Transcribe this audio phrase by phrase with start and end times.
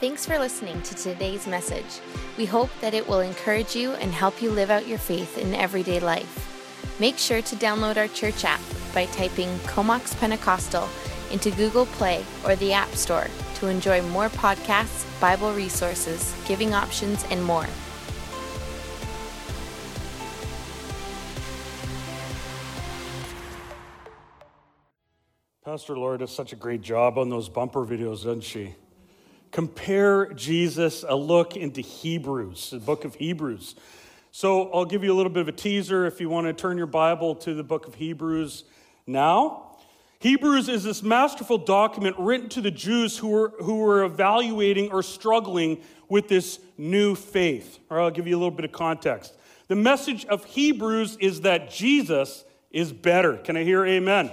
[0.00, 2.00] Thanks for listening to today's message.
[2.38, 5.54] We hope that it will encourage you and help you live out your faith in
[5.54, 6.96] everyday life.
[6.98, 8.62] Make sure to download our church app
[8.94, 10.88] by typing Comox Pentecostal
[11.30, 13.26] into Google Play or the App Store
[13.56, 17.66] to enjoy more podcasts, Bible resources, giving options, and more.
[25.62, 28.74] Pastor Laura does such a great job on those bumper videos, doesn't she?
[29.60, 33.74] Compare Jesus, a look into Hebrews, the book of Hebrews.
[34.32, 36.78] So I'll give you a little bit of a teaser if you want to turn
[36.78, 38.64] your Bible to the book of Hebrews
[39.06, 39.76] now.
[40.20, 45.02] Hebrews is this masterful document written to the Jews who were, who were evaluating or
[45.02, 47.80] struggling with this new faith.
[47.90, 49.34] Or I'll give you a little bit of context.
[49.68, 53.36] The message of Hebrews is that Jesus is better.
[53.36, 54.30] Can I hear amen?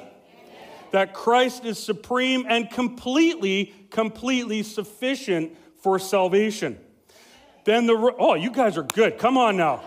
[0.91, 6.79] That Christ is supreme and completely, completely sufficient for salvation.
[7.65, 9.17] Then the, oh, you guys are good.
[9.17, 9.83] Come on now.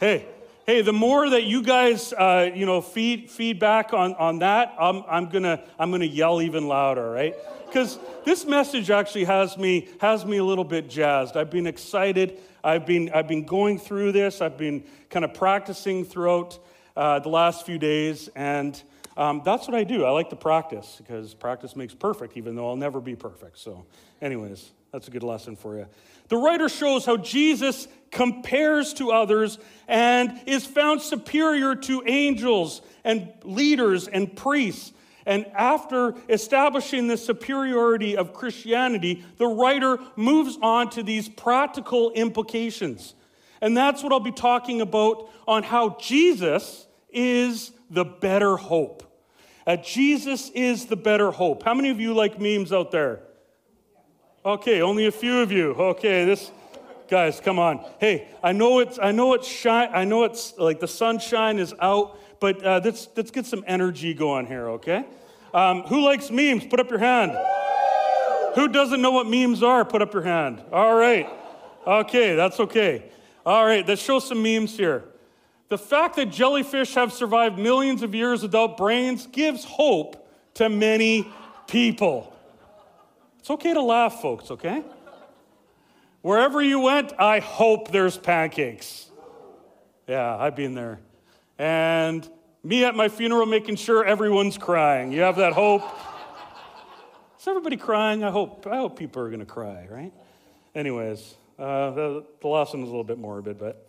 [0.00, 0.26] Hey,
[0.66, 5.04] hey, the more that you guys, uh, you know, feed feedback on, on that, I'm,
[5.08, 7.34] I'm gonna, I'm gonna yell even louder, right?
[7.66, 11.36] Because this message actually has me, has me a little bit jazzed.
[11.36, 12.40] I've been excited.
[12.64, 14.40] I've been, I've been going through this.
[14.40, 16.58] I've been kind of practicing throughout
[16.96, 18.82] uh, the last few days, and
[19.18, 20.04] um, that's what I do.
[20.04, 23.58] I like to practice because practice makes perfect, even though I'll never be perfect.
[23.58, 23.84] So,
[24.22, 25.88] anyways, that's a good lesson for you.
[26.28, 29.58] The writer shows how Jesus compares to others
[29.88, 34.92] and is found superior to angels and leaders and priests.
[35.26, 43.14] And after establishing the superiority of Christianity, the writer moves on to these practical implications.
[43.60, 49.02] And that's what I'll be talking about on how Jesus is the better hope.
[49.68, 51.62] Uh, Jesus is the better hope.
[51.62, 53.20] How many of you like memes out there?
[54.42, 55.72] Okay, only a few of you.
[55.72, 56.50] Okay, this
[57.06, 57.84] guys, come on.
[58.00, 59.90] Hey, I know it's I know it's shine.
[59.92, 64.14] I know it's like the sunshine is out, but uh, let's let's get some energy
[64.14, 64.70] going here.
[64.70, 65.04] Okay,
[65.52, 66.64] um, who likes memes?
[66.64, 67.32] Put up your hand.
[68.54, 69.84] Who doesn't know what memes are?
[69.84, 70.62] Put up your hand.
[70.72, 71.28] All right.
[71.86, 73.10] Okay, that's okay.
[73.44, 75.04] All right, let's show some memes here.
[75.68, 81.30] The fact that jellyfish have survived millions of years without brains gives hope to many
[81.66, 82.34] people.
[83.38, 84.82] It's okay to laugh, folks, okay?
[86.22, 89.10] Wherever you went, I hope there's pancakes.
[90.06, 91.00] Yeah, I've been there.
[91.58, 92.28] And
[92.62, 95.12] me at my funeral making sure everyone's crying.
[95.12, 95.82] You have that hope.
[97.38, 98.24] Is everybody crying?
[98.24, 100.12] I hope, I hope people are going to cry, right?
[100.74, 103.87] Anyways, uh, the, the last one was a little bit morbid, but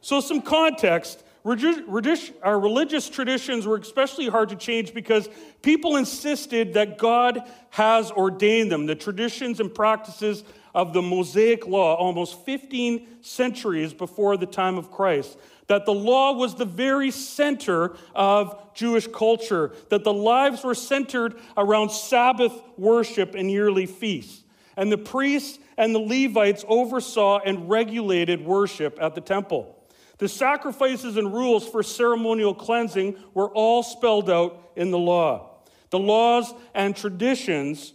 [0.00, 5.30] so, some context our religious traditions were especially hard to change because
[5.62, 8.84] people insisted that God has ordained them.
[8.84, 10.44] The traditions and practices
[10.74, 15.38] of the Mosaic law, almost 15 centuries before the time of Christ,
[15.68, 21.40] that the law was the very center of Jewish culture, that the lives were centered
[21.56, 24.44] around Sabbath worship and yearly feasts.
[24.76, 29.77] And the priests and the Levites oversaw and regulated worship at the temple.
[30.18, 35.60] The sacrifices and rules for ceremonial cleansing were all spelled out in the law.
[35.90, 37.94] The laws and traditions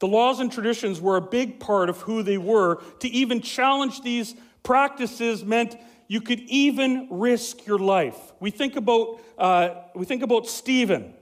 [0.00, 2.82] the laws and traditions were a big part of who they were.
[3.00, 5.76] To even challenge these practices meant
[6.08, 8.16] you could even risk your life.
[8.40, 11.14] We think about, uh, we think about Stephen.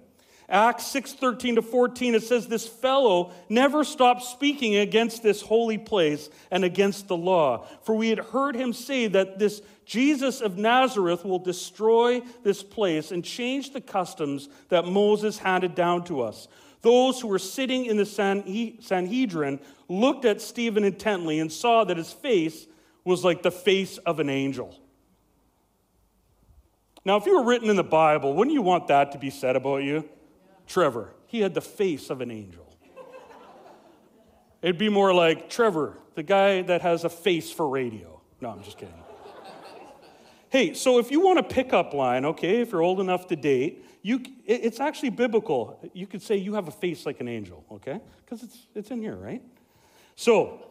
[0.51, 5.77] Acts 6 13 to 14, it says, This fellow never stopped speaking against this holy
[5.77, 7.67] place and against the law.
[7.83, 13.11] For we had heard him say that this Jesus of Nazareth will destroy this place
[13.11, 16.49] and change the customs that Moses handed down to us.
[16.81, 22.13] Those who were sitting in the Sanhedrin looked at Stephen intently and saw that his
[22.13, 22.67] face
[23.05, 24.75] was like the face of an angel.
[27.05, 29.57] Now, if you were written in the Bible, wouldn't you want that to be said
[29.57, 30.09] about you?
[30.69, 31.15] Trevor.
[31.27, 32.65] He had the face of an angel.
[34.63, 38.21] It'd be more like Trevor, the guy that has a face for radio.
[38.41, 38.95] No, I'm just kidding.
[40.51, 43.85] hey, so if you want a pickup line, okay, if you're old enough to date,
[44.03, 45.79] you, it's actually biblical.
[45.93, 48.01] You could say you have a face like an angel, okay?
[48.25, 49.43] Because it's, it's in here, right?
[50.17, 50.68] So,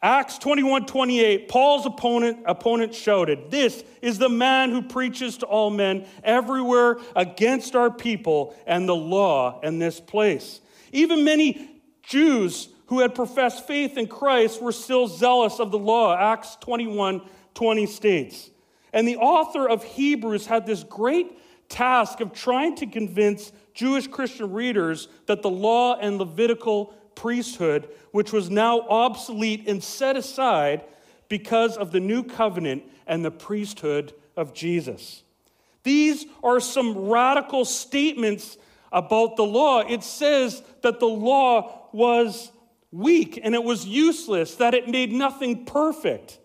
[0.00, 5.70] Acts 21 28, Paul's opponent, opponent shouted, This is the man who preaches to all
[5.70, 10.60] men everywhere against our people and the law in this place.
[10.92, 16.16] Even many Jews who had professed faith in Christ were still zealous of the law.
[16.16, 17.22] Acts 21
[17.54, 18.50] 20 states.
[18.92, 24.52] And the author of Hebrews had this great task of trying to convince Jewish Christian
[24.52, 30.84] readers that the law and Levitical priesthood, which was now obsolete and set aside
[31.28, 35.24] because of the new covenant and the priesthood of Jesus.
[35.82, 38.56] These are some radical statements
[38.92, 39.80] about the law.
[39.80, 42.52] It says that the law was
[42.92, 46.38] weak and it was useless, that it made nothing perfect.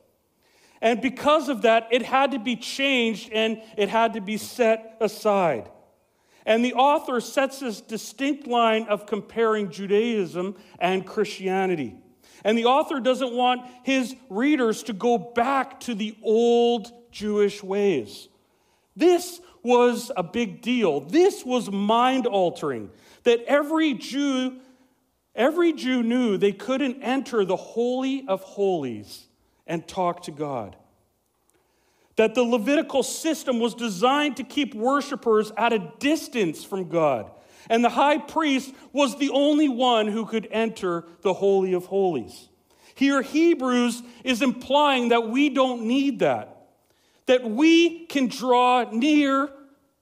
[0.81, 4.97] And because of that, it had to be changed and it had to be set
[4.99, 5.69] aside.
[6.45, 11.95] And the author sets this distinct line of comparing Judaism and Christianity.
[12.43, 18.27] And the author doesn't want his readers to go back to the old Jewish ways.
[18.95, 20.99] This was a big deal.
[20.99, 22.91] This was mind altering
[23.23, 24.59] that every Jew
[25.35, 29.27] every Jew knew they couldn't enter the holy of holies
[29.65, 30.75] and talk to God.
[32.15, 37.31] That the Levitical system was designed to keep worshipers at a distance from God.
[37.69, 42.49] And the high priest was the only one who could enter the Holy of Holies.
[42.95, 46.67] Here, Hebrews is implying that we don't need that,
[47.25, 49.49] that we can draw near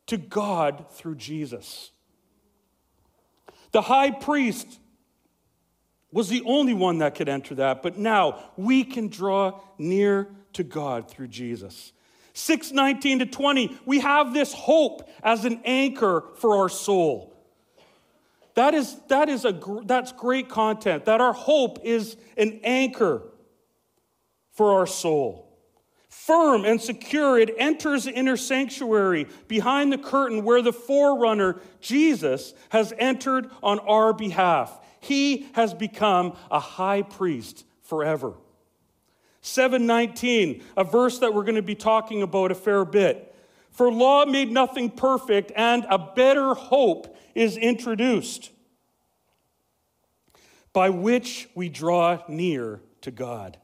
[0.07, 1.91] to God through Jesus.
[3.71, 4.79] The high priest
[6.11, 10.63] was the only one that could enter that, but now we can draw near to
[10.63, 11.93] God through Jesus.
[12.33, 17.33] 619 to 20, we have this hope as an anchor for our soul.
[18.55, 23.23] That is, that is a, that's great content, that our hope is an anchor
[24.51, 25.47] for our soul.
[26.09, 32.53] Firm and secure, it enters the inner sanctuary behind the curtain where the forerunner, Jesus,
[32.69, 34.77] has entered on our behalf.
[34.99, 38.33] He has become a high priest forever.
[39.41, 43.35] 719, a verse that we're going to be talking about a fair bit.
[43.71, 48.51] For law made nothing perfect, and a better hope is introduced
[50.73, 53.57] by which we draw near to God.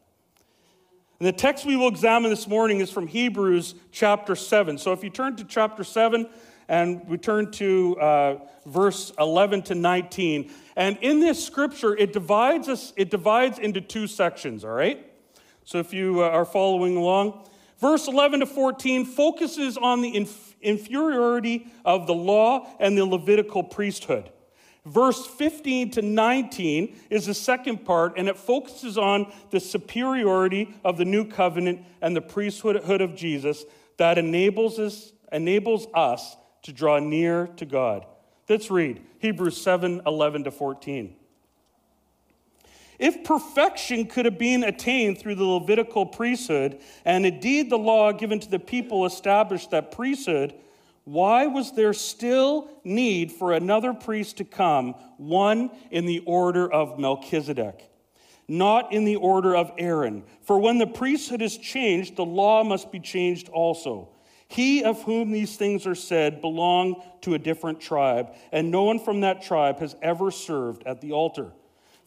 [1.19, 4.77] And the text we will examine this morning is from Hebrews chapter 7.
[4.77, 6.27] So if you turn to chapter 7
[6.67, 12.69] and we turn to uh, verse 11 to 19, and in this scripture, it divides
[12.69, 15.06] us, it divides into two sections, all right?
[15.67, 17.45] So if you uh, are following along,
[17.81, 23.63] verse 11 to 14 focuses on the inf- inferiority of the law and the Levitical
[23.63, 24.31] priesthood.
[24.85, 30.97] Verse 15 to 19 is the second part, and it focuses on the superiority of
[30.97, 33.65] the new covenant and the priesthood of Jesus
[33.97, 38.05] that enables us, enables us to draw near to God.
[38.47, 41.16] Let's read Hebrews 7 11 to 14.
[42.99, 48.39] If perfection could have been attained through the Levitical priesthood, and indeed the law given
[48.39, 50.55] to the people established that priesthood,
[51.03, 56.99] why was there still need for another priest to come, one in the order of
[56.99, 57.89] Melchizedek,
[58.47, 60.23] not in the order of Aaron?
[60.41, 64.09] For when the priesthood is changed, the law must be changed also.
[64.49, 68.99] He of whom these things are said belonged to a different tribe, and no one
[68.99, 71.51] from that tribe has ever served at the altar.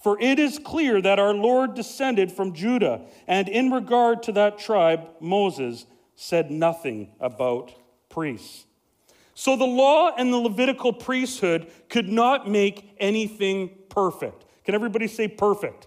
[0.00, 4.58] For it is clear that our Lord descended from Judah, and in regard to that
[4.58, 5.86] tribe, Moses
[6.16, 7.72] said nothing about
[8.08, 8.64] priests.
[9.34, 14.44] So the law and the Levitical priesthood could not make anything perfect.
[14.64, 15.86] Can everybody say perfect?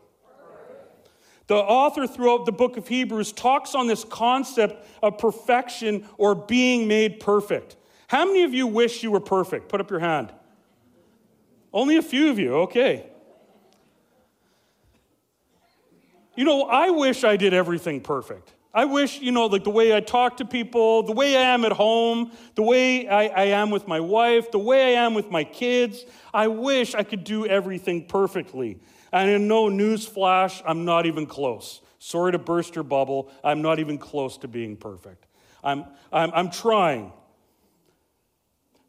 [1.47, 6.87] The author throughout the book of Hebrews talks on this concept of perfection or being
[6.87, 7.75] made perfect.
[8.07, 9.69] How many of you wish you were perfect?
[9.69, 10.31] Put up your hand.
[11.73, 13.07] Only a few of you, okay.
[16.35, 18.53] You know, I wish I did everything perfect.
[18.73, 21.63] I wish, you know, like the way I talk to people, the way I am
[21.63, 25.29] at home, the way I, I, am with my wife, the way I am with
[25.29, 26.03] my kids.
[26.33, 28.79] I wish I could do everything perfectly.
[29.11, 31.81] And in no news flash, I'm not even close.
[31.99, 33.29] Sorry to burst your bubble.
[33.43, 35.27] I'm not even close to being perfect.
[35.63, 37.13] I'm, I'm, I'm trying.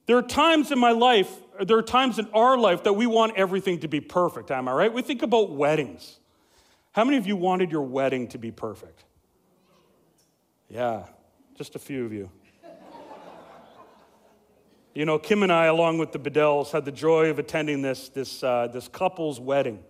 [0.06, 3.36] There are times in my life, there are times in our life that we want
[3.36, 4.50] everything to be perfect.
[4.50, 4.92] Am I right?
[4.92, 6.20] We think about weddings.
[6.94, 9.02] How many of you wanted your wedding to be perfect?
[10.68, 11.06] Yeah,
[11.56, 12.30] just a few of you.
[14.94, 18.10] you know, Kim and I, along with the Bedells, had the joy of attending this,
[18.10, 19.82] this, uh, this couple's wedding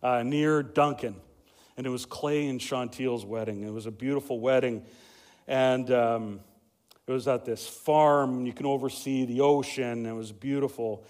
[0.00, 1.16] uh, near Duncan.
[1.76, 3.64] And it was Clay and Chantil's wedding.
[3.64, 4.84] It was a beautiful wedding.
[5.48, 6.40] And um,
[7.08, 8.46] it was at this farm.
[8.46, 10.06] You can oversee the ocean.
[10.06, 11.04] It was beautiful.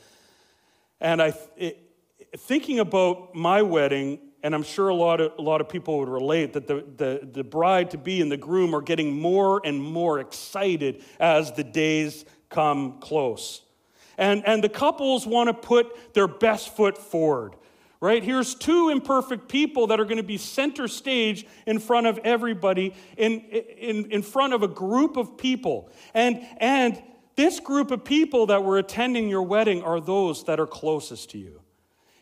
[1.02, 1.78] And I, it,
[2.34, 6.08] thinking about my wedding, and I'm sure a lot of, a lot of people would
[6.08, 9.82] relate that the, the, the bride to be and the groom are getting more and
[9.82, 13.62] more excited as the days come close.
[14.18, 17.56] And, and the couples want to put their best foot forward,
[18.00, 18.22] right?
[18.22, 22.94] Here's two imperfect people that are going to be center stage in front of everybody,
[23.16, 25.90] in, in, in front of a group of people.
[26.12, 27.02] And, and
[27.34, 31.38] this group of people that were attending your wedding are those that are closest to
[31.38, 31.63] you.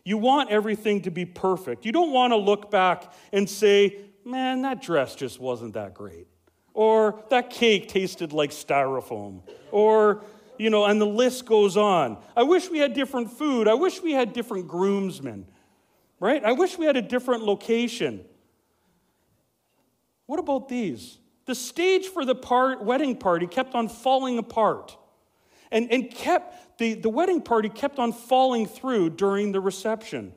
[0.04, 1.84] You want everything to be perfect.
[1.84, 6.26] You don't want to look back and say, man, that dress just wasn't that great.
[6.74, 9.42] Or that cake tasted like styrofoam.
[9.70, 10.24] Or,
[10.58, 12.18] you know, and the list goes on.
[12.36, 13.68] I wish we had different food.
[13.68, 15.46] I wish we had different groomsmen,
[16.18, 16.42] right?
[16.44, 18.24] I wish we had a different location.
[20.26, 21.18] What about these?
[21.44, 24.96] The stage for the part, wedding party kept on falling apart
[25.70, 30.32] and, and kept the, the wedding party kept on falling through during the reception.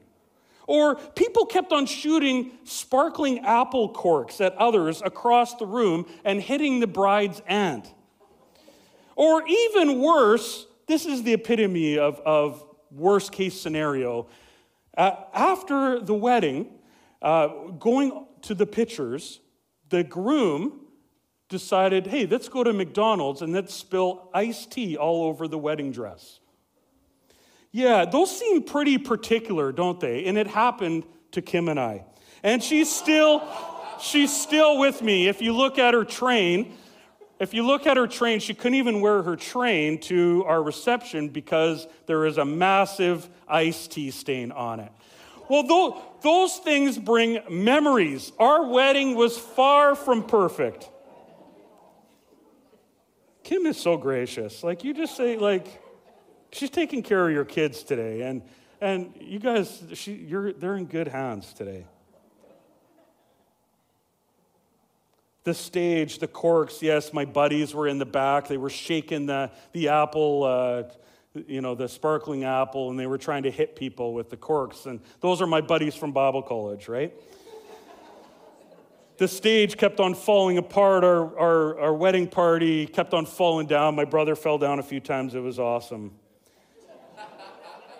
[0.67, 6.79] Or people kept on shooting sparkling apple corks at others across the room and hitting
[6.79, 7.93] the bride's aunt.
[9.15, 14.27] Or even worse, this is the epitome of, of worst case scenario.
[14.97, 16.67] Uh, after the wedding,
[17.21, 17.47] uh,
[17.79, 19.39] going to the pictures,
[19.89, 20.84] the groom
[21.49, 25.91] decided, hey, let's go to McDonald's and let's spill iced tea all over the wedding
[25.91, 26.39] dress.
[27.71, 30.25] Yeah, those seem pretty particular, don't they?
[30.25, 32.05] And it happened to Kim and I.
[32.41, 33.43] And she's still
[33.99, 35.27] she's still with me.
[35.27, 36.73] If you look at her train,
[37.39, 41.29] if you look at her train, she couldn't even wear her train to our reception
[41.29, 44.91] because there is a massive iced tea stain on it.
[45.49, 48.31] Well, those things bring memories.
[48.39, 50.89] Our wedding was far from perfect.
[53.45, 54.63] Kim is so gracious.
[54.63, 55.79] Like, you just say, like,
[56.51, 58.23] she's taking care of your kids today.
[58.23, 58.41] And,
[58.81, 61.85] and you guys, she, you're, they're in good hands today.
[65.43, 68.47] The stage, the corks, yes, my buddies were in the back.
[68.47, 70.83] They were shaking the, the apple, uh,
[71.45, 74.87] you know, the sparkling apple, and they were trying to hit people with the corks.
[74.87, 77.13] And those are my buddies from Bible college, right?
[79.17, 81.03] The stage kept on falling apart.
[81.03, 83.95] Our, our, our wedding party kept on falling down.
[83.95, 85.35] My brother fell down a few times.
[85.35, 86.11] It was awesome.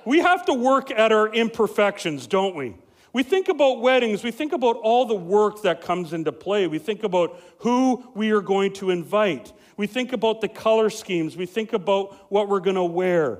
[0.05, 2.75] we have to work at our imperfections, don't we?
[3.13, 6.67] We think about weddings, we think about all the work that comes into play.
[6.67, 9.53] We think about who we are going to invite.
[9.77, 11.37] We think about the color schemes.
[11.37, 13.39] We think about what we're going to wear.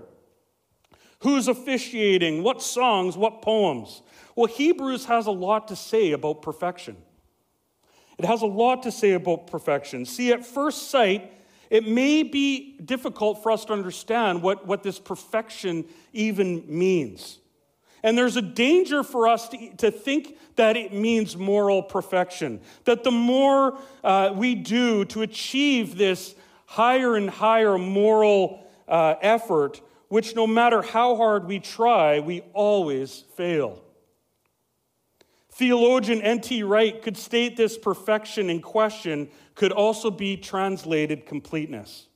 [1.20, 2.42] Who's officiating?
[2.42, 3.18] What songs?
[3.18, 4.02] What poems?
[4.34, 6.96] Well, Hebrews has a lot to say about perfection.
[8.18, 10.06] It has a lot to say about perfection.
[10.06, 11.34] See, at first sight,
[11.70, 17.40] it may be difficult for us to understand what, what this perfection even means.
[18.04, 23.04] And there's a danger for us to, to think that it means moral perfection, that
[23.04, 30.36] the more uh, we do to achieve this higher and higher moral uh, effort, which
[30.36, 33.82] no matter how hard we try, we always fail.
[35.56, 36.64] Theologian N.T.
[36.64, 42.08] Wright could state this perfection in question could also be translated completeness.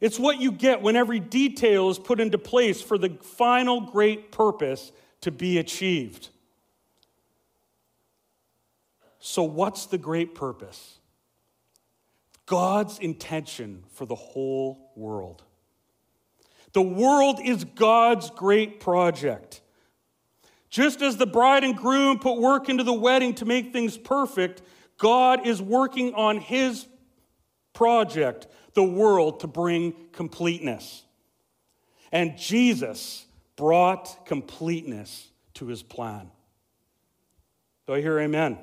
[0.00, 4.32] It's what you get when every detail is put into place for the final great
[4.32, 4.90] purpose
[5.20, 6.30] to be achieved.
[9.20, 10.98] So, what's the great purpose?
[12.46, 15.44] God's intention for the whole world.
[16.74, 19.62] The world is God's great project.
[20.68, 24.60] Just as the bride and groom put work into the wedding to make things perfect,
[24.98, 26.86] God is working on his
[27.72, 31.04] project, the world, to bring completeness.
[32.10, 33.24] And Jesus
[33.56, 36.28] brought completeness to his plan.
[37.86, 38.58] Do I hear amen?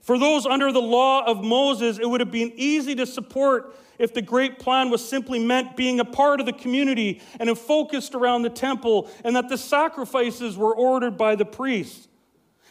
[0.00, 4.14] For those under the law of Moses, it would have been easy to support if
[4.14, 8.42] the great plan was simply meant being a part of the community and focused around
[8.42, 12.08] the temple, and that the sacrifices were ordered by the priests.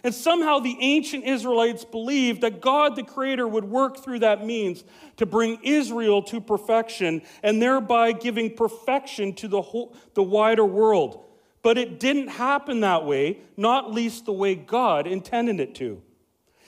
[0.06, 4.84] And somehow the ancient Israelites believed that God the Creator would work through that means
[5.18, 11.26] to bring Israel to perfection and thereby giving perfection to the, whole, the wider world.
[11.64, 16.04] But it didn't happen that way, not least the way God intended it to.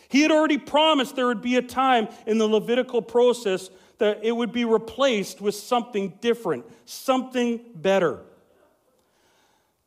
[0.09, 4.31] He had already promised there would be a time in the Levitical process that it
[4.31, 8.21] would be replaced with something different, something better.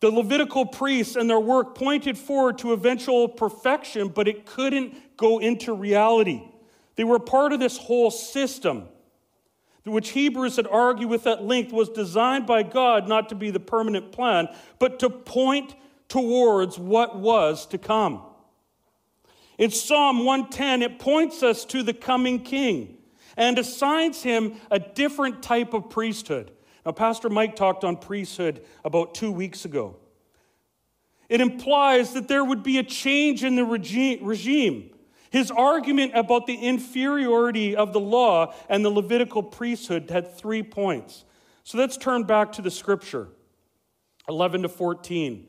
[0.01, 5.39] The Levitical priests and their work pointed forward to eventual perfection, but it couldn't go
[5.39, 6.43] into reality.
[6.97, 8.89] They were part of this whole system,
[9.85, 13.61] which Hebrews had argued with at length was designed by God not to be the
[13.61, 14.49] permanent plan,
[14.79, 15.75] but to point
[16.09, 18.23] towards what was to come.
[19.59, 22.97] In Psalm 110, it points us to the coming king
[23.37, 26.51] and assigns him a different type of priesthood.
[26.85, 29.97] Now, Pastor Mike talked on priesthood about two weeks ago.
[31.29, 34.91] It implies that there would be a change in the regime.
[35.31, 41.25] His argument about the inferiority of the law and the Levitical priesthood had three points.
[41.63, 43.29] So let's turn back to the scripture
[44.29, 45.47] 11 to 14.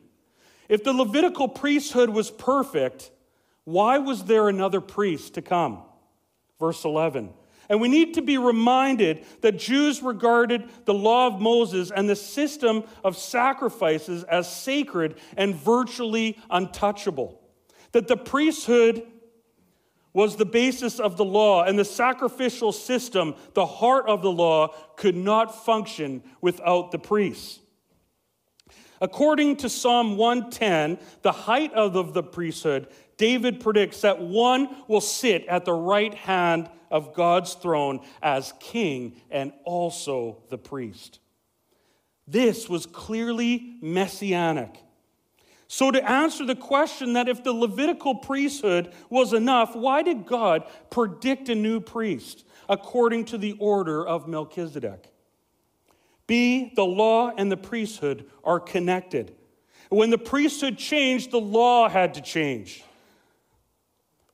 [0.69, 3.09] If the Levitical priesthood was perfect,
[3.63, 5.81] why was there another priest to come?
[6.59, 7.33] Verse 11.
[7.71, 12.17] And we need to be reminded that Jews regarded the law of Moses and the
[12.17, 17.39] system of sacrifices as sacred and virtually untouchable.
[17.93, 19.07] That the priesthood
[20.11, 24.75] was the basis of the law, and the sacrificial system, the heart of the law,
[24.97, 27.61] could not function without the priests.
[28.99, 32.87] According to Psalm 110, the height of the priesthood,
[33.21, 39.21] David predicts that one will sit at the right hand of God's throne as king
[39.29, 41.19] and also the priest.
[42.27, 44.75] This was clearly messianic.
[45.67, 50.63] So, to answer the question that if the Levitical priesthood was enough, why did God
[50.89, 55.13] predict a new priest according to the order of Melchizedek?
[56.25, 59.35] B, the law and the priesthood are connected.
[59.89, 62.83] When the priesthood changed, the law had to change.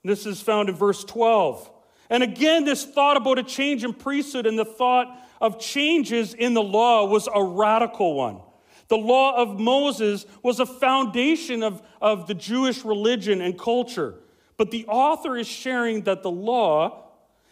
[0.08, 1.72] This is found in verse 12.
[2.10, 6.54] And again, this thought about a change in priesthood and the thought of changes in
[6.54, 8.40] the law was a radical one.
[8.88, 14.16] The law of Moses was a foundation of, of the Jewish religion and culture.
[14.56, 17.10] But the author is sharing that the law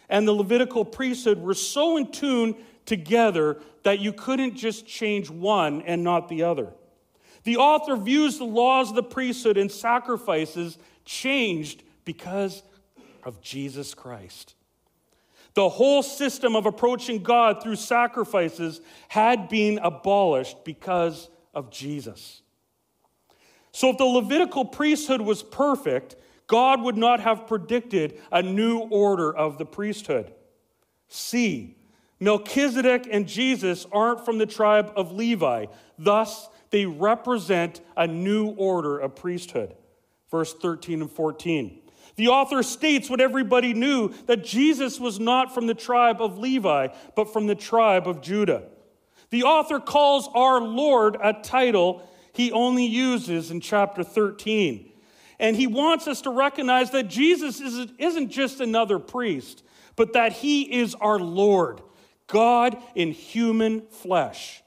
[0.08, 5.82] and the Levitical priesthood were so in tune together that you couldn't just change one
[5.82, 6.72] and not the other.
[7.44, 12.62] The author views the laws of the priesthood and sacrifices changed because
[13.22, 14.54] of Jesus Christ.
[15.52, 22.40] The whole system of approaching God through sacrifices had been abolished because of Jesus.
[23.72, 29.34] So, if the Levitical priesthood was perfect, God would not have predicted a new order
[29.34, 30.32] of the priesthood.
[31.08, 31.76] C.
[32.20, 35.66] Melchizedek and Jesus aren't from the tribe of Levi,
[35.98, 39.74] thus, they represent a new order of priesthood.
[40.30, 41.80] Verse 13 and 14.
[42.16, 46.88] The author states what everybody knew that Jesus was not from the tribe of Levi,
[47.14, 48.64] but from the tribe of Judah.
[49.30, 54.92] The author calls our Lord a title he only uses in chapter 13.
[55.38, 57.60] And he wants us to recognize that Jesus
[57.98, 59.62] isn't just another priest,
[59.94, 61.82] but that he is our Lord,
[62.26, 64.62] God in human flesh.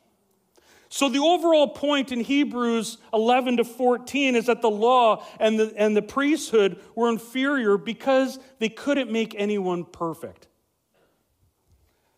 [0.91, 5.71] So, the overall point in Hebrews 11 to 14 is that the law and the,
[5.77, 10.47] and the priesthood were inferior because they couldn't make anyone perfect.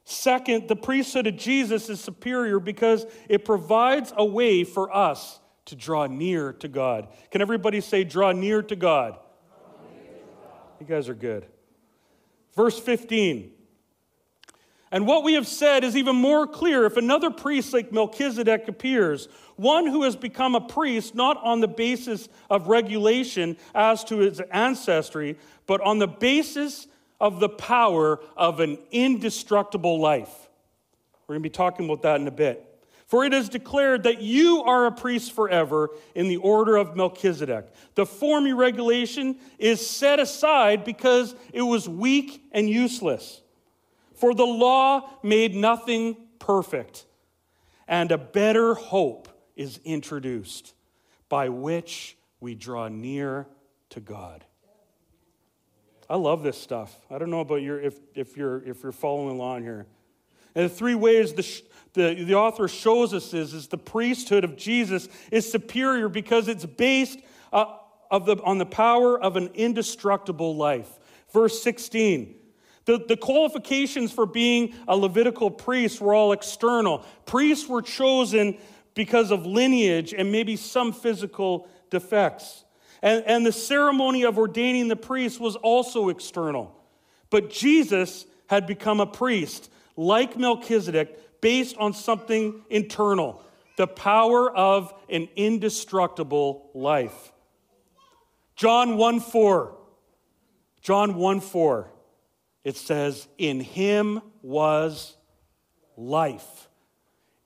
[0.05, 5.75] Second, the priesthood of Jesus is superior because it provides a way for us to
[5.75, 7.09] draw near to God.
[7.29, 9.17] Can everybody say, draw near to God?
[9.93, 10.59] Near to God.
[10.79, 11.45] You guys are good.
[12.55, 13.51] Verse 15.
[14.91, 19.29] And what we have said is even more clear if another priest like Melchizedek appears,
[19.55, 24.41] one who has become a priest not on the basis of regulation as to his
[24.51, 26.87] ancestry, but on the basis
[27.21, 30.49] of the power of an indestructible life.
[31.27, 32.67] We're going to be talking about that in a bit.
[33.05, 37.65] For it is declared that you are a priest forever in the order of Melchizedek.
[37.95, 43.41] The former regulation is set aside because it was weak and useless.
[44.21, 47.07] For the law made nothing perfect,
[47.87, 50.75] and a better hope is introduced
[51.27, 53.47] by which we draw near
[53.89, 54.45] to God.
[56.07, 56.95] I love this stuff.
[57.09, 59.87] I don't know about your if, if you're if you're following along here.
[60.53, 61.61] And the three ways the,
[61.93, 66.67] the, the author shows us is, is the priesthood of Jesus is superior because it's
[66.67, 67.17] based
[67.51, 67.65] uh,
[68.11, 70.99] of the, on the power of an indestructible life.
[71.33, 72.35] Verse 16
[72.85, 77.05] the, the qualifications for being a Levitical priest were all external.
[77.25, 78.57] Priests were chosen
[78.95, 82.63] because of lineage and maybe some physical defects.
[83.01, 86.75] And, and the ceremony of ordaining the priest was also external.
[87.29, 93.41] But Jesus had become a priest, like Melchizedek, based on something internal
[93.77, 97.31] the power of an indestructible life.
[98.55, 99.77] John 1 4.
[100.81, 101.91] John 1 4
[102.63, 105.15] it says, In him was
[105.97, 106.67] life.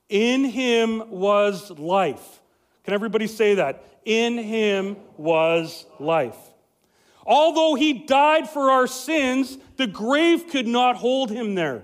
[0.09, 2.41] In him was life.
[2.83, 3.83] Can everybody say that?
[4.05, 6.37] In him was life.
[7.25, 11.83] Although he died for our sins, the grave could not hold him there.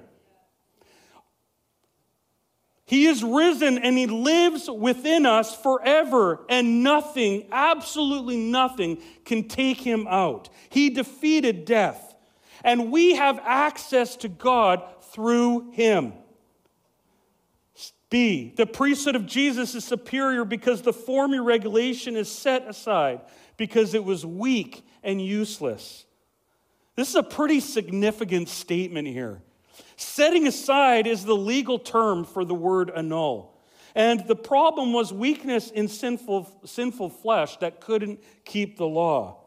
[2.86, 9.80] He is risen and he lives within us forever, and nothing, absolutely nothing, can take
[9.80, 10.50] him out.
[10.70, 12.11] He defeated death,
[12.64, 16.14] and we have access to God through him.
[18.10, 23.22] B, the priesthood of Jesus is superior because the former regulation is set aside
[23.56, 26.06] because it was weak and useless.
[26.98, 29.42] This is a pretty significant statement here.
[29.96, 33.58] Setting aside is the legal term for the word annul.
[33.96, 39.41] And the problem was weakness in sinful, sinful flesh that couldn't keep the law.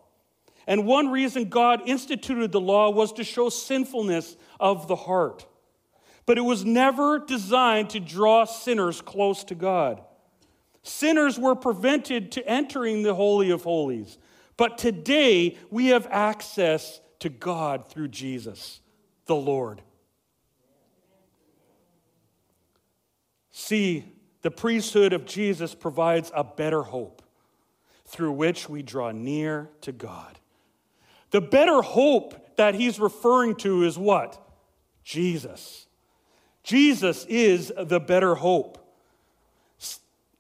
[0.67, 5.47] And one reason God instituted the law was to show sinfulness of the heart.
[6.27, 10.03] But it was never designed to draw sinners close to God.
[10.83, 14.19] Sinners were prevented to entering the Holy of Holies.
[14.57, 18.81] But today we have access to God through Jesus,
[19.27, 19.83] the Lord.
[23.51, 24.05] See,
[24.43, 27.23] the priesthood of Jesus provides a better hope
[28.07, 30.39] through which we draw near to God.
[31.35, 34.41] The better hope that he's referring to is what?
[35.03, 35.89] Jesus.
[36.63, 38.79] Jesus is the better hope.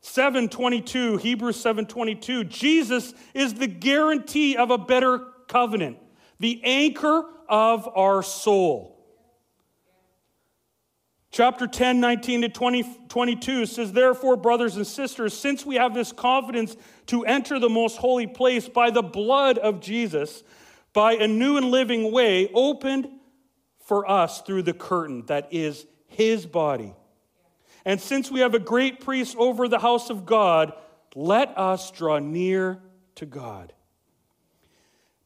[0.02, 5.98] 722 Hebrews 722 Jesus is the guarantee of a better covenant,
[6.38, 9.04] the anchor of our soul.
[11.32, 16.12] Chapter 10, 19 to 20, 22 says, Therefore, brothers and sisters, since we have this
[16.12, 16.76] confidence
[17.06, 20.44] to enter the most holy place by the blood of Jesus,
[20.94, 23.08] by a new and living way opened
[23.80, 26.94] for us through the curtain that is his body.
[27.84, 30.72] And since we have a great priest over the house of God,
[31.14, 32.80] let us draw near
[33.16, 33.74] to God.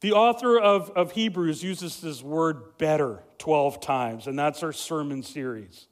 [0.01, 5.23] The author of, of Hebrews uses this word better 12 times, and that's our sermon
[5.23, 5.87] series.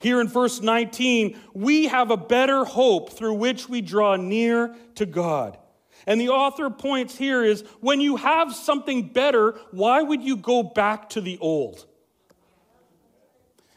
[0.00, 5.06] Here in verse 19, we have a better hope through which we draw near to
[5.06, 5.58] God.
[6.06, 10.62] And the author points here is when you have something better, why would you go
[10.62, 11.86] back to the old?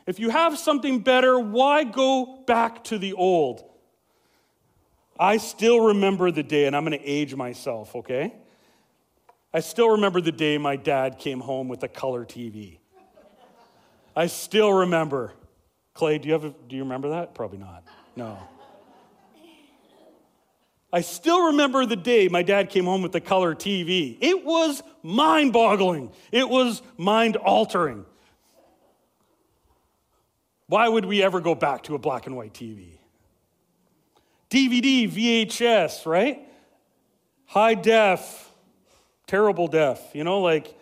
[0.07, 3.63] If you have something better, why go back to the old?
[5.19, 8.33] I still remember the day, and I'm going to age myself, okay?
[9.53, 12.79] I still remember the day my dad came home with a color TV.
[14.15, 15.33] I still remember.
[15.93, 17.33] Clay, do you, have a, do you remember that?
[17.33, 17.83] Probably not.
[18.15, 18.37] No.
[20.95, 24.17] I still remember the day my dad came home with the color TV.
[24.21, 28.05] It was mind boggling, it was mind altering.
[30.67, 32.97] Why would we ever go back to a black and white TV?
[34.49, 36.39] DVD, VHS, right?
[37.45, 38.49] High def,
[39.27, 40.73] terrible def, you know, like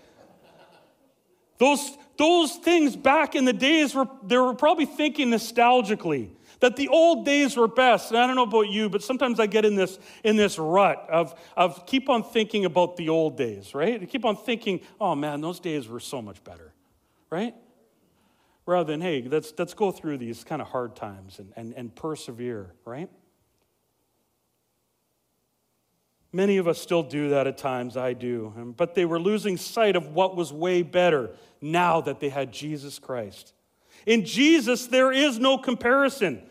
[1.58, 6.30] those those things back in the days were they were probably thinking nostalgically
[6.64, 8.12] that the old days were best.
[8.12, 11.06] And I don't know about you, but sometimes I get in this in this rut
[11.12, 14.02] of of keep on thinking about the old days, right?
[14.02, 16.72] I keep on thinking, oh man, those days were so much better,
[17.30, 17.54] right?
[18.66, 21.94] Rather than, hey, let's let's go through these kind of hard times and, and, and
[21.94, 23.10] persevere, right?
[26.32, 28.54] Many of us still do that at times, I do.
[28.58, 32.54] Um, but they were losing sight of what was way better now that they had
[32.54, 33.54] Jesus Christ.
[34.06, 36.42] In Jesus, there is no comparison.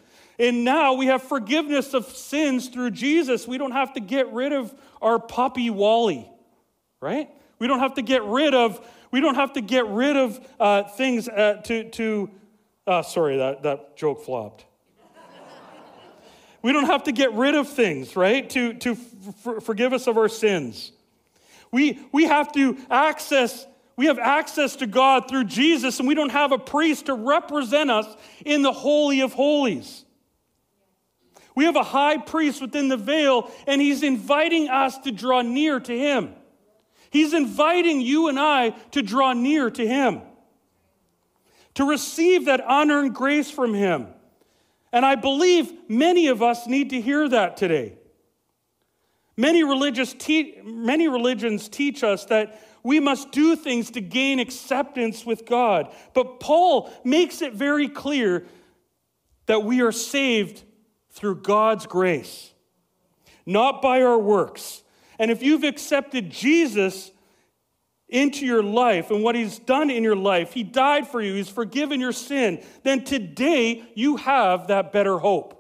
[0.43, 3.47] And now we have forgiveness of sins through Jesus.
[3.47, 6.29] We don't have to get rid of our puppy Wally,
[7.01, 7.31] right?
[7.61, 10.83] We don't have to get rid of, we don't have to get rid of uh,
[10.83, 12.31] things uh, to, to
[12.89, 14.65] uh, sorry, that, that joke flopped.
[16.61, 18.51] We don't have to get rid of things, right?
[18.51, 18.97] To, to
[19.47, 20.91] f- forgive us of our sins.
[21.71, 26.31] We, we have to access, we have access to God through Jesus, and we don't
[26.33, 28.07] have a priest to represent us
[28.45, 30.02] in the Holy of Holies.
[31.55, 35.81] We have a high priest within the veil, and he's inviting us to draw near
[35.81, 36.35] to him.
[37.11, 40.23] He's inviting you and I to draw near to him,
[41.75, 44.07] to receive that honor and grace from him.
[44.93, 47.97] And I believe many of us need to hear that today.
[49.37, 55.25] Many, religious te- many religions teach us that we must do things to gain acceptance
[55.25, 55.95] with God.
[56.15, 58.47] But Paul makes it very clear
[59.47, 60.65] that we are saved
[61.13, 62.53] through God's grace,
[63.47, 64.83] not by our works.
[65.19, 67.11] And if you've accepted Jesus
[68.09, 71.49] into your life and what he's done in your life, he died for you, he's
[71.49, 75.59] forgiven your sin, then today you have that better hope.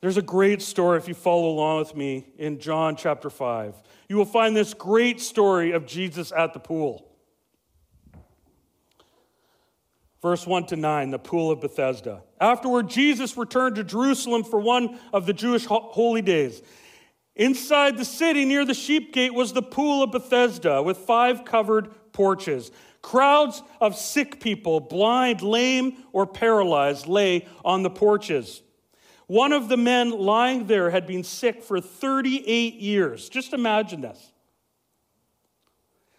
[0.00, 3.74] There's a great story if you follow along with me in John chapter 5.
[4.08, 7.05] You will find this great story of Jesus at the pool.
[10.26, 12.20] Verse 1 to 9, the pool of Bethesda.
[12.40, 16.62] Afterward, Jesus returned to Jerusalem for one of the Jewish holy days.
[17.36, 21.90] Inside the city near the sheep gate was the pool of Bethesda with five covered
[22.12, 22.72] porches.
[23.02, 28.62] Crowds of sick people, blind, lame, or paralyzed, lay on the porches.
[29.28, 33.28] One of the men lying there had been sick for 38 years.
[33.28, 34.32] Just imagine this.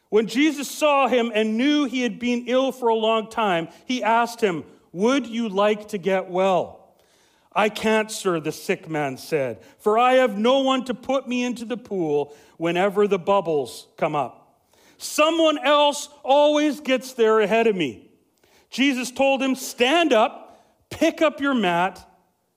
[0.10, 4.04] When Jesus saw him and knew he had been ill for a long time, he
[4.04, 6.96] asked him, Would you like to get well?
[7.54, 11.44] I can't, sir, the sick man said, for I have no one to put me
[11.44, 14.62] into the pool whenever the bubbles come up.
[14.98, 18.12] Someone else always gets there ahead of me.
[18.70, 22.08] Jesus told him, Stand up, pick up your mat,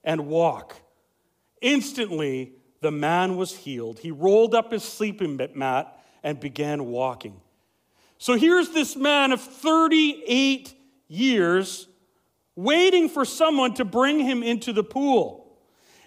[0.03, 0.75] and walk.
[1.61, 3.99] Instantly, the man was healed.
[3.99, 7.39] He rolled up his sleeping mat and began walking.
[8.17, 10.73] So here's this man of 38
[11.07, 11.87] years
[12.55, 15.57] waiting for someone to bring him into the pool.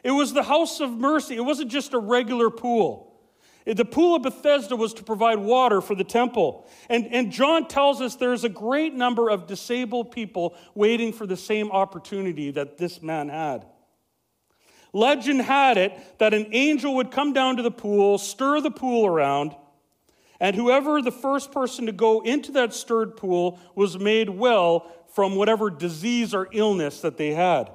[0.02, 3.10] It was the house of mercy, it wasn't just a regular pool.
[3.66, 6.68] The pool of Bethesda was to provide water for the temple.
[6.90, 11.36] And, and John tells us there's a great number of disabled people waiting for the
[11.36, 13.64] same opportunity that this man had.
[14.92, 19.06] Legend had it that an angel would come down to the pool, stir the pool
[19.06, 19.56] around,
[20.40, 25.36] and whoever the first person to go into that stirred pool was made well from
[25.36, 27.70] whatever disease or illness that they had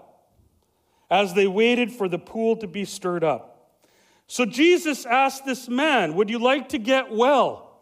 [1.10, 3.80] as they waited for the pool to be stirred up.
[4.28, 7.82] So Jesus asked this man, Would you like to get well?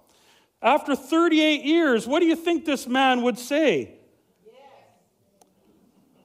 [0.62, 3.94] After 38 years, what do you think this man would say?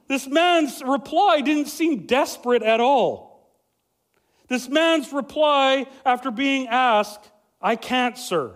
[0.07, 3.51] This man's reply didn't seem desperate at all.
[4.47, 7.31] This man's reply, after being asked,
[7.63, 8.51] I can't, sir.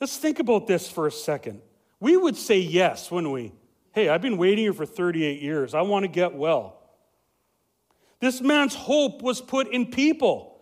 [0.00, 1.60] Let's think about this for a second.
[2.00, 3.52] We would say yes, wouldn't we?
[3.92, 5.74] Hey, I've been waiting here for 38 years.
[5.74, 6.80] I want to get well.
[8.20, 10.60] This man's hope was put in people.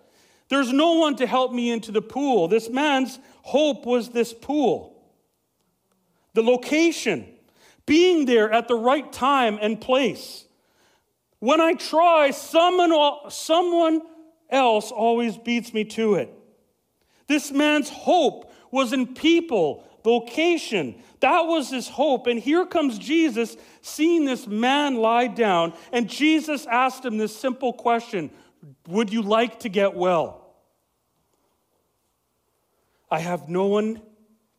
[0.49, 2.49] There's no one to help me into the pool.
[2.49, 5.01] This man's hope was this pool.
[6.35, 7.27] The location,
[7.85, 10.45] being there at the right time and place.
[11.39, 14.03] When I try, someone, someone
[14.51, 16.33] else always beats me to it.
[17.27, 21.03] This man's hope was in people, vocation.
[21.21, 22.27] That was his hope.
[22.27, 25.73] And here comes Jesus seeing this man lie down.
[25.93, 28.31] And Jesus asked him this simple question
[28.89, 30.55] Would you like to get well?
[33.11, 34.03] I have no one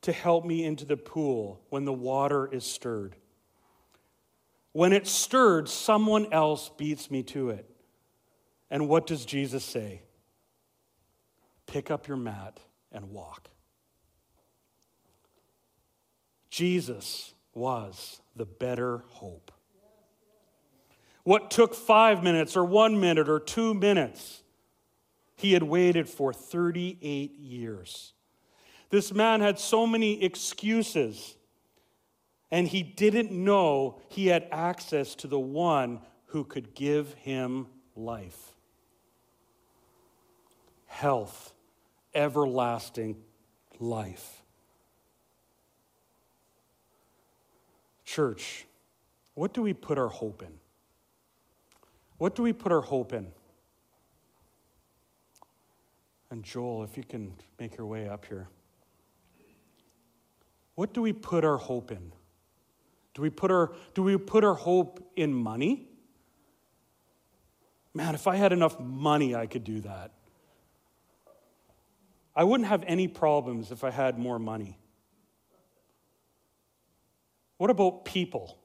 [0.01, 3.15] to help me into the pool when the water is stirred.
[4.71, 7.69] When it's stirred, someone else beats me to it.
[8.69, 10.01] And what does Jesus say?
[11.67, 12.59] Pick up your mat
[12.91, 13.49] and walk.
[16.49, 19.51] Jesus was the better hope.
[21.23, 24.43] What took five minutes or one minute or two minutes,
[25.35, 28.13] he had waited for 38 years.
[28.89, 31.35] This man had so many excuses,
[32.49, 38.46] and he didn't know he had access to the one who could give him life
[40.97, 41.53] health,
[42.15, 43.15] everlasting
[43.79, 44.41] life.
[48.03, 48.65] Church,
[49.35, 50.53] what do we put our hope in?
[52.17, 53.27] What do we put our hope in?
[56.31, 58.47] And Joel, if you can make your way up here.
[60.73, 62.11] What do we put our hope in?
[63.13, 65.89] Do we put our, do we put our hope in money?
[67.93, 70.11] Man, if I had enough money, I could do that.
[72.37, 74.77] I wouldn't have any problems if I had more money.
[77.57, 78.59] What about people?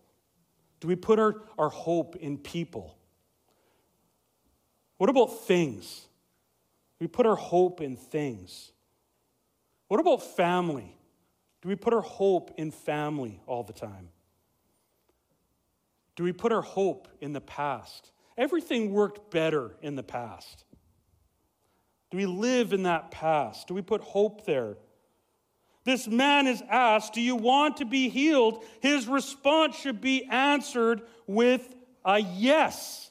[0.80, 2.98] Do we put our, our hope in people?
[4.98, 6.06] What about things?
[7.00, 8.72] We put our hope in things?
[9.88, 10.94] What about family?
[11.62, 14.11] Do we put our hope in family all the time?
[16.14, 18.12] Do we put our hope in the past?
[18.37, 20.66] Everything worked better in the past.
[22.12, 23.68] Do we live in that past?
[23.68, 24.77] Do we put hope there?
[25.85, 28.62] This man is asked, Do you want to be healed?
[28.81, 33.11] His response should be answered with a yes.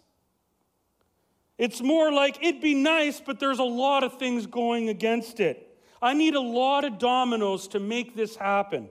[1.58, 5.80] It's more like, It'd be nice, but there's a lot of things going against it.
[6.00, 8.88] I need a lot of dominoes to make this happen.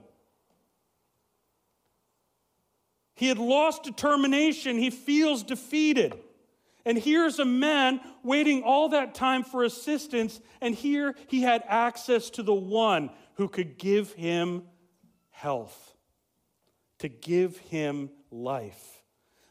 [3.14, 4.76] He had lost determination.
[4.76, 6.18] He feels defeated.
[6.84, 12.30] And here's a man waiting all that time for assistance, and here he had access
[12.30, 14.64] to the one who could give him
[15.30, 15.94] health.
[17.00, 19.02] to give him life,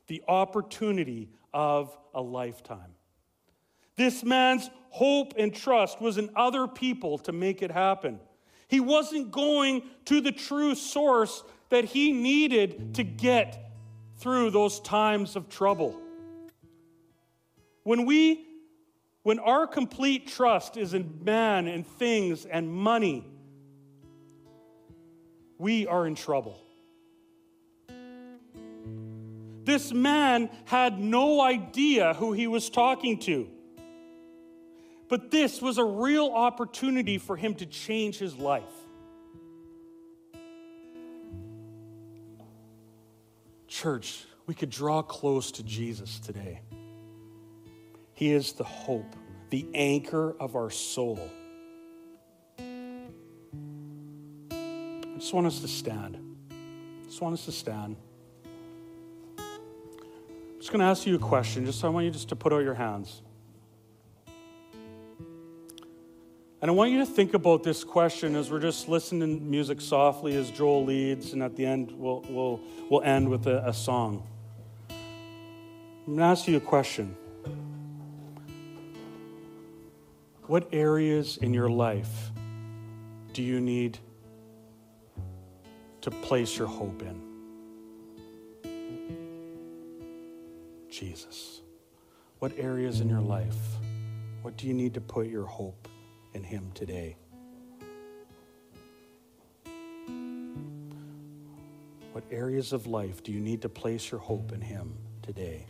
[0.07, 2.93] the opportunity of a lifetime.
[3.95, 8.19] This man's hope and trust was in other people to make it happen.
[8.67, 13.71] He wasn't going to the true source that he needed to get
[14.17, 15.99] through those times of trouble.
[17.89, 18.45] When we
[19.23, 23.25] when our complete trust is in man and things and money,
[25.57, 26.61] we are in trouble.
[29.63, 33.49] This man had no idea who he was talking to.
[35.07, 38.63] But this was a real opportunity for him to change his life.
[43.67, 46.61] Church, we could draw close to Jesus today.
[48.19, 49.15] He is the hope,
[49.49, 51.17] the anchor of our soul.
[52.59, 52.65] I
[55.17, 56.17] just want us to stand.
[56.51, 57.95] I just want us to stand.
[59.37, 59.45] I'm
[60.57, 61.65] just going to ask you a question.
[61.65, 63.21] Just I want you just to put out your hands.
[66.61, 69.79] And I want you to think about this question as we're just listening to music
[69.79, 73.73] softly as Joel leads, and at the end, we'll, we'll, we'll end with a, a
[73.73, 74.27] song.
[74.89, 74.97] I'm
[76.07, 77.15] going to ask you a question.
[80.49, 82.31] What areas in your life
[83.33, 83.99] do you need
[86.01, 87.21] to place your hope in?
[90.89, 91.61] Jesus.
[92.39, 93.59] What areas in your life?
[94.41, 95.87] What do you need to put your hope
[96.33, 97.15] in Him today?
[102.11, 105.67] What areas of life do you need to place your hope in Him today?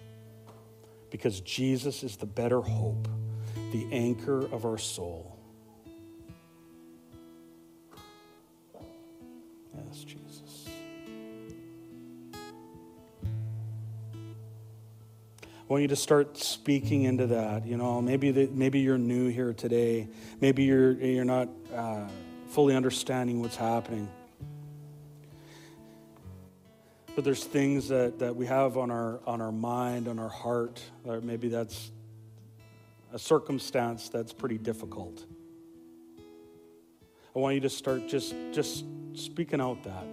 [1.09, 3.09] Because Jesus is the better hope,
[3.71, 5.38] the anchor of our soul.
[9.75, 10.67] Yes, Jesus.
[15.69, 17.67] I want you to start speaking into that.
[17.67, 20.08] You know, maybe maybe you're new here today.
[20.41, 22.08] Maybe you're you're not uh,
[22.47, 24.10] fully understanding what's happening.
[27.15, 30.82] But there's things that, that we have on our on our mind, on our heart.
[31.05, 31.91] Or maybe that's
[33.13, 35.25] a circumstance that's pretty difficult.
[37.35, 40.03] I want you to start just just speaking out that.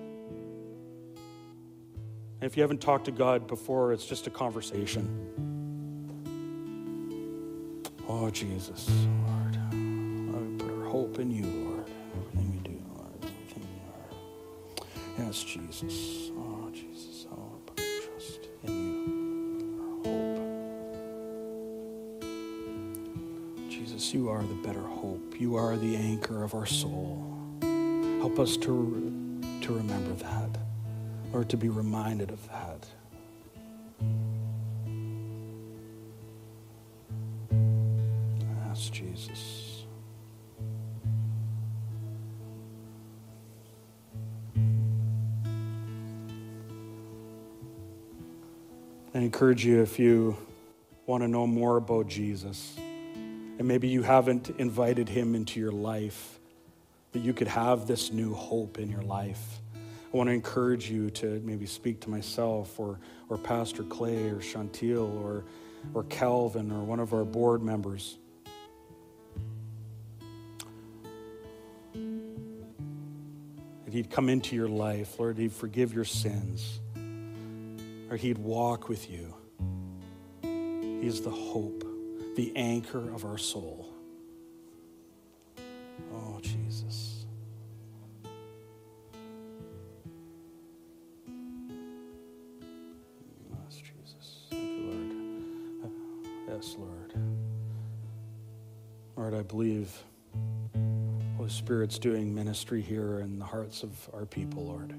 [2.38, 5.09] And if you haven't talked to God before, it's just a conversation.
[8.09, 8.88] Oh, Jesus,
[9.26, 9.59] Lord.
[9.72, 11.90] We put our hope in you, Lord.
[12.14, 13.14] Everything we do, Lord.
[13.22, 15.26] Everything we are.
[15.26, 16.30] Yes, Jesus.
[16.37, 16.56] Oh,
[24.07, 25.40] Jesus, you are the better hope.
[25.40, 27.25] You are the anchor of our soul.
[28.21, 30.51] Help us to, to remember that,
[31.33, 32.87] or to be reminded of that.
[38.71, 39.85] Ask Jesus.
[49.14, 50.37] I encourage you if you
[51.07, 52.77] want to know more about Jesus,
[53.59, 56.38] and maybe you haven't invited him into your life,
[57.12, 59.61] that you could have this new hope in your life.
[59.75, 64.37] I want to encourage you to maybe speak to myself or, or Pastor Clay or
[64.37, 65.45] Chantil or,
[65.95, 68.19] or Calvin or one of our board members.
[73.85, 76.81] That he'd come into your life, Lord, he'd forgive your sins,
[78.11, 79.35] or he'd walk with you.
[80.42, 81.85] He is the hope,
[82.37, 83.88] the anchor of our soul.
[86.14, 87.25] Oh, Jesus.
[93.51, 94.47] Yes, Jesus.
[94.51, 94.84] Thank you,
[95.82, 95.93] Lord.
[96.47, 97.14] Yes, Lord.
[99.16, 99.91] Lord, I believe
[101.39, 104.95] Holy Spirit's doing ministry here in the hearts of our people, Lord.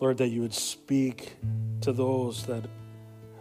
[0.00, 1.36] Lord, that you would speak
[1.82, 2.64] to those that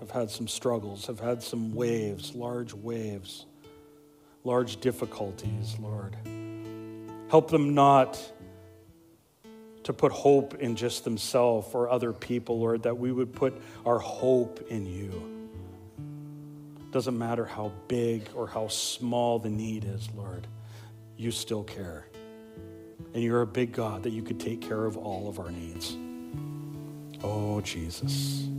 [0.04, 3.45] have had some struggles, have had some waves, large waves,
[4.43, 6.18] large difficulties, Lord.
[7.30, 8.22] Help them not
[9.84, 13.54] to put hope in just themselves or other people, Lord, that we would put
[13.86, 15.49] our hope in you.
[16.91, 20.47] Doesn't matter how big or how small the need is, Lord,
[21.16, 22.08] you still care.
[23.14, 25.95] And you're a big God that you could take care of all of our needs.
[27.24, 28.49] Oh, Jesus.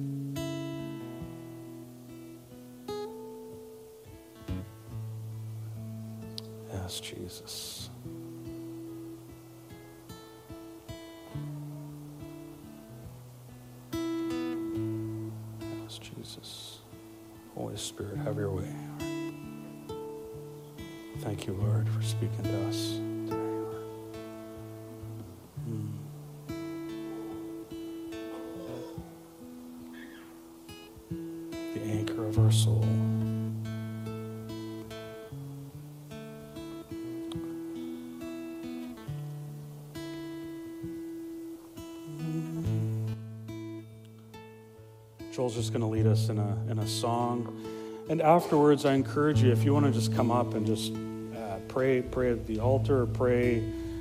[45.54, 47.64] Just going to lead us in a, in a song.
[48.08, 51.58] And afterwards, I encourage you, if you want to just come up and just uh,
[51.68, 53.58] pray, pray at the altar, pray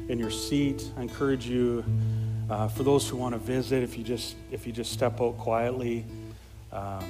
[0.09, 0.91] in your seat.
[0.97, 1.85] I encourage you,
[2.49, 5.37] uh, for those who want to visit, if you just if you just step out
[5.37, 6.05] quietly.
[6.71, 7.05] Um,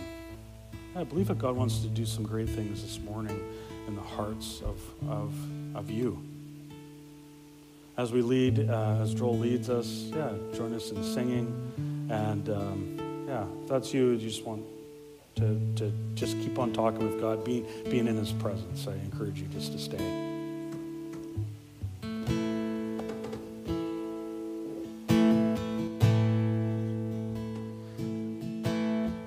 [0.95, 3.41] I believe that God wants to do some great things this morning
[3.87, 4.77] in the hearts of
[5.09, 5.33] of
[5.73, 6.21] of you.
[7.95, 12.49] As we lead, uh, as Joel leads us, yeah, join us in singing, and.
[12.49, 13.02] Um,
[13.33, 14.63] yeah, if that's you, you just want
[15.37, 19.39] to, to just keep on talking with God, being, being in His presence, I encourage
[19.39, 19.97] you just to stay.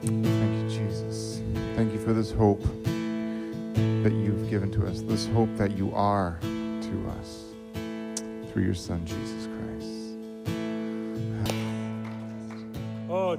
[0.02, 1.40] Thank you, Jesus.
[1.74, 2.62] Thank you for this hope
[4.04, 7.42] that you've given to us, this hope that you are to us
[8.52, 9.36] through your Son, Jesus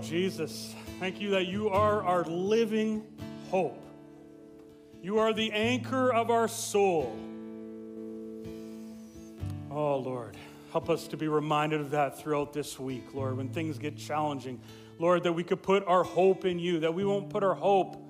[0.08, 3.03] Jesus, thank you that you are our living
[3.51, 3.84] hope.
[5.01, 7.14] You are the anchor of our soul.
[9.70, 10.38] Oh, Lord,
[10.72, 14.62] help us to be reminded of that throughout this week, Lord, when things get challenging.
[14.97, 18.01] Lord, that we could put our hope in you, that we won't put our hope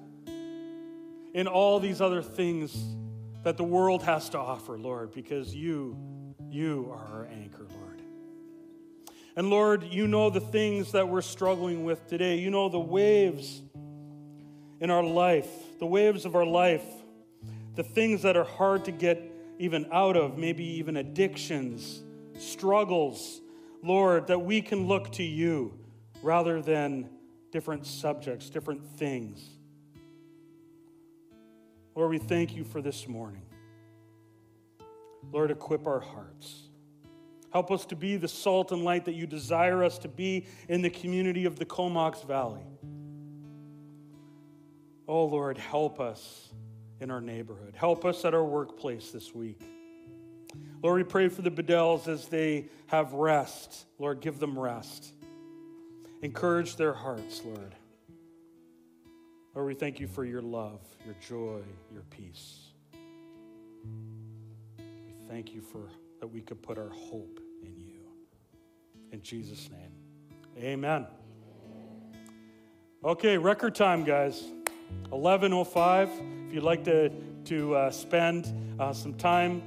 [1.34, 2.78] in all these other things
[3.42, 5.98] that the world has to offer, Lord, because you,
[6.48, 7.87] you are our anchor, Lord.
[9.38, 12.40] And Lord, you know the things that we're struggling with today.
[12.40, 13.62] You know the waves
[14.82, 16.84] in our life, the waves of our life,
[17.76, 19.22] the things that are hard to get
[19.60, 22.02] even out of, maybe even addictions,
[22.40, 23.40] struggles.
[23.84, 25.78] Lord, that we can look to you
[26.24, 27.08] rather than
[27.52, 29.48] different subjects, different things.
[31.94, 33.44] Lord, we thank you for this morning.
[35.32, 36.67] Lord, equip our hearts.
[37.58, 40.84] Help us to be the salt and light that you desire us to be in
[40.84, 42.62] the community of the Comox Valley.
[45.08, 46.50] Oh, Lord, help us
[47.02, 47.74] in our neighborhood.
[47.76, 49.60] Help us at our workplace this week.
[50.84, 53.88] Lord, we pray for the Bedells as they have rest.
[53.98, 55.16] Lord, give them rest.
[56.22, 57.74] Encourage their hearts, Lord.
[59.56, 62.68] Lord, we thank you for your love, your joy, your peace.
[64.78, 65.90] We thank you for
[66.20, 67.40] that we could put our hope.
[69.12, 69.92] In Jesus' name,
[70.58, 71.08] amen.
[73.04, 74.44] Okay, record time, guys.
[75.12, 76.48] 11.05.
[76.48, 77.10] If you'd like to,
[77.46, 79.62] to uh, spend uh, some time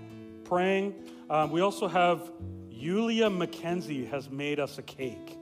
[0.45, 0.95] praying.
[1.29, 2.33] Um, we also have
[2.71, 5.39] Yulia McKenzie has made us a cake.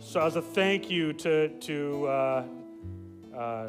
[0.00, 2.44] So as a thank you to, to uh,
[3.34, 3.68] uh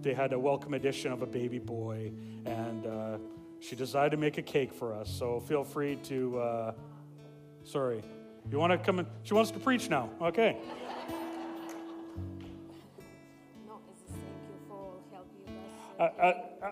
[0.00, 2.12] they had a welcome edition of a baby boy,
[2.44, 3.18] and uh,
[3.58, 5.10] she decided to make a cake for us.
[5.10, 6.72] So feel free to, uh,
[7.64, 8.02] sorry,
[8.50, 9.06] you want to come in?
[9.22, 10.10] She wants to preach now.
[10.20, 10.58] Okay.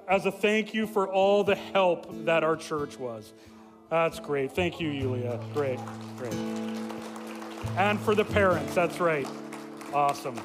[0.09, 3.33] as a thank you for all the help that our church was.
[3.91, 4.53] That's great.
[4.53, 5.41] Thank you, Yulia.
[5.53, 5.79] Great,
[6.17, 6.35] great.
[7.77, 9.27] And for the parents, that's right.
[9.93, 10.41] Awesome.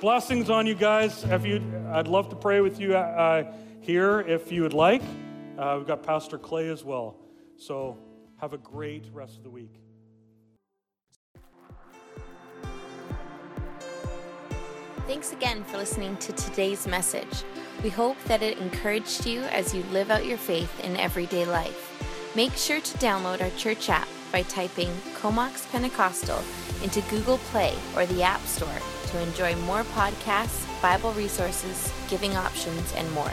[0.00, 1.24] Blessings on you guys.
[1.24, 1.62] If you,
[1.92, 5.02] I'd love to pray with you uh, here if you would like.
[5.58, 7.16] Uh, we've got Pastor Clay as well.
[7.56, 7.98] So
[8.40, 9.74] have a great rest of the week.
[15.06, 17.44] Thanks again for listening to today's message.
[17.82, 21.86] We hope that it encouraged you as you live out your faith in everyday life.
[22.36, 26.42] Make sure to download our church app by typing Comox Pentecostal
[26.82, 28.68] into Google Play or the App Store
[29.08, 33.32] to enjoy more podcasts, Bible resources, giving options, and more.